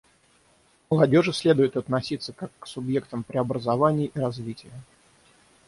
К 0.87 0.93
молодежи 0.93 1.31
следует 1.31 1.77
относиться 1.77 2.33
как 2.33 2.51
к 2.59 2.65
субъектам 2.65 3.21
преобразований 3.23 4.05
и 4.11 4.19
развития. 4.19 4.71